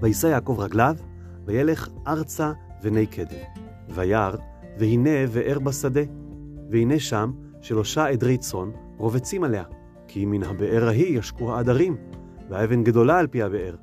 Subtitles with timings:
[0.00, 0.96] וישא יעקב רגליו,
[1.44, 2.52] וילך ארצה
[2.82, 3.44] וני קדם.
[3.88, 4.36] וירא,
[4.78, 6.00] והנה באר בשדה.
[6.70, 7.30] והנה שם
[7.60, 9.64] שלושה עדרי צאן רובצים עליה,
[10.08, 11.96] כי מן הבאר ההיא ישקו העדרים,
[12.48, 13.74] והאבן גדולה על פי הבאר.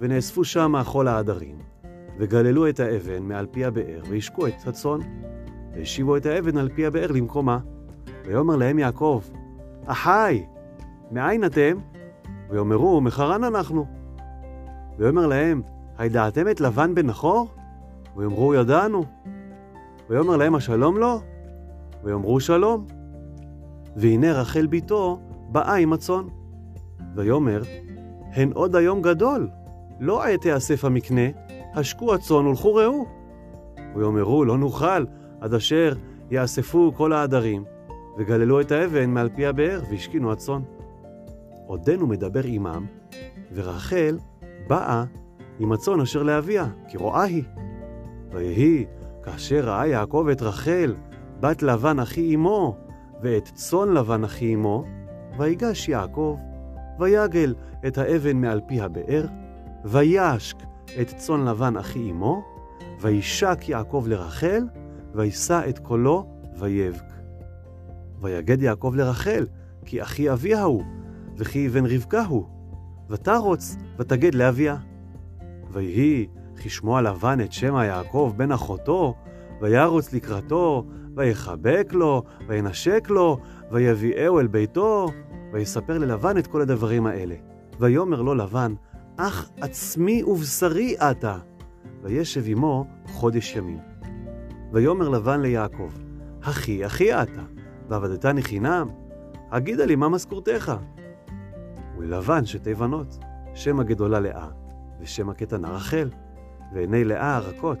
[0.00, 1.58] ונאספו שם כל העדרים,
[2.18, 4.98] וגללו את האבן מעל פי הבאר, והשקו את הצאן.
[5.74, 7.58] והשיבו את האבן על פי הבאר למקומה.
[8.24, 9.22] ויאמר להם יעקב,
[9.86, 10.44] אחי,
[11.10, 11.76] מאין אתם?
[12.50, 13.86] ויאמרו, מחרן אנחנו.
[14.98, 15.62] ויאמר להם,
[15.98, 17.48] הידעתם את לבן בן נחור?
[18.16, 19.04] ויאמרו, ידענו.
[20.10, 21.20] ויאמר להם, השלום לו?
[22.04, 22.86] ויאמרו, שלום.
[23.96, 26.24] והנה רחל בתו באה עם הצאן.
[27.16, 27.62] ויאמר,
[28.32, 29.48] הן עוד היום גדול,
[30.00, 31.26] לא עת תאסף המקנה,
[31.74, 33.06] השקו הצאן ולכו ראו.
[33.96, 35.04] ויאמרו, לא נוכל,
[35.40, 35.92] עד אשר
[36.30, 37.64] יאספו כל העדרים,
[38.18, 40.62] וגללו את האבן מעל פי הבאר, והשכינו הצאן.
[41.66, 42.86] עודנו מדבר עמם,
[43.54, 44.18] ורחל
[44.68, 45.04] באה
[45.58, 47.44] עם הצאן אשר לאביה, כי רואה היא.
[48.32, 48.84] ויהי,
[49.22, 50.94] כאשר ראה יעקב את רחל,
[51.40, 52.76] בת לבן אחי אמו,
[53.22, 54.84] ואת צאן לבן אחי אמו,
[55.38, 56.36] ויגש יעקב,
[56.98, 57.54] ויגל
[57.86, 59.26] את האבן מעל פי הבאר,
[59.84, 60.56] וישק
[61.00, 62.42] את צאן לבן אחי אמו,
[63.00, 64.68] וישק יעקב לרחל,
[65.14, 66.26] וישא את קולו,
[66.58, 67.12] ויבק.
[68.20, 69.46] ויגד יעקב לרחל,
[69.84, 70.82] כי אחי אביה הוא,
[71.36, 72.55] וכי אבן רבקה הוא.
[73.10, 74.76] ותרוץ, ותגד לאביה.
[75.72, 76.26] ויהי,
[76.56, 79.14] כשמוע לבן את שמע יעקב בן אחותו,
[79.60, 80.84] וירוץ לקראתו,
[81.16, 83.38] ויחבק לו, וינשק לו,
[83.70, 85.08] ויביאהו אל ביתו,
[85.52, 87.34] ויספר ללבן את כל הדברים האלה.
[87.80, 88.74] ויאמר לו לבן,
[89.16, 91.38] אך עצמי ובשרי אתה.
[92.02, 93.78] וישב עמו חודש ימים.
[94.72, 95.90] ויאמר לבן ליעקב,
[96.40, 97.42] אחי, אחי אתה,
[97.88, 98.88] ועבדתני חינם?
[99.50, 100.72] הגידה לי מה משכורתך.
[101.96, 103.18] וללבן שתי בנות,
[103.54, 104.48] שם הגדולה לאה,
[105.00, 106.10] ושם הקטנה רחל,
[106.74, 107.78] ועיני לאה הרכות,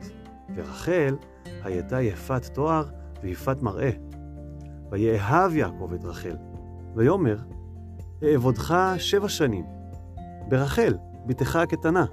[0.54, 1.16] ורחל
[1.64, 2.84] הייתה יפת תואר
[3.22, 3.90] ויפת מראה.
[4.90, 6.36] ויאהב יעקב את רחל,
[6.94, 7.36] ויאמר,
[8.22, 9.64] אעבודך שבע שנים,
[10.48, 10.94] ברחל,
[11.26, 12.04] בתך הקטנה.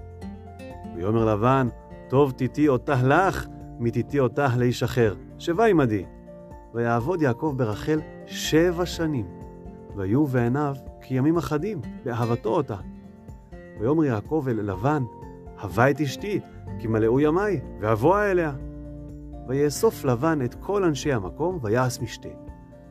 [0.95, 1.67] ויאמר לבן,
[2.09, 3.47] טוב תיתי אותה לך,
[3.79, 6.06] מתיתי אותה לאיש אחר, שבה עמדי.
[6.73, 9.25] ויעבוד יעקב ברחל שבע שנים,
[9.95, 12.75] ויהיו בעיניו כימים אחדים, באהבתו אותה.
[13.79, 15.03] ויאמר יעקב אל לבן,
[15.61, 16.39] הווה את אשתי,
[16.79, 18.53] כי מלאו ימיי, ואבוה אליה.
[19.47, 22.29] ויאסוף לבן את כל אנשי המקום, ויעש משתה.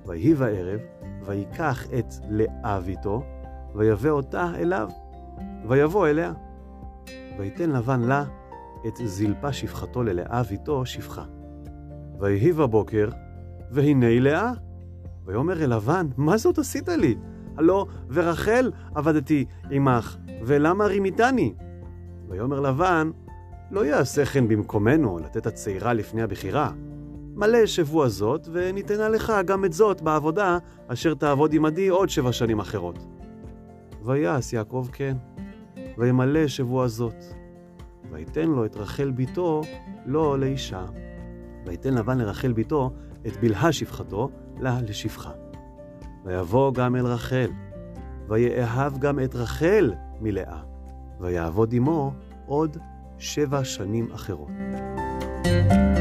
[0.07, 0.81] ויהי בערב,
[1.27, 3.23] ויקח את לאה ביתו,
[3.75, 4.89] ויבא אותה אליו,
[5.69, 6.33] ויבוא אליה.
[7.39, 8.25] ויתן לבן לה
[8.87, 11.25] את זלפה שפחתו ללאה ביתו שפחה.
[12.21, 13.09] ויהי בבוקר,
[13.71, 14.53] והנה היא לאה.
[15.25, 17.15] ויאמר אל לבן, מה זאת עשית לי?
[17.57, 21.55] הלא ורחל עבדתי עמך, ולמה רימיתני?
[22.29, 23.11] ויאמר לבן,
[23.71, 26.71] לא יעשה כן במקומנו לתת הצעירה לפני הבכירה.
[27.35, 30.59] מלא שבוע זאת, וניתנה לך גם את זאת בעבודה,
[30.89, 32.99] אשר תעבוד עמדי עוד שבע שנים אחרות.
[34.05, 35.17] ויעש יעקב כן,
[35.99, 37.25] וימלא שבוע זאת.
[38.11, 39.63] ויתן לו את רחל בתו,
[40.07, 40.85] לא לאישה.
[41.67, 42.91] ויתן לבן לרחל בתו
[43.27, 44.31] את בלהה שפחתו,
[44.61, 45.31] לה לשפחה.
[46.25, 47.51] ויבוא גם אל רחל,
[48.29, 50.61] ויאהב גם את רחל מלאה,
[51.21, 52.13] ויעבוד עמו
[52.47, 52.77] עוד
[53.19, 54.49] שבע שנים אחרות.
[55.45, 55.92] thank you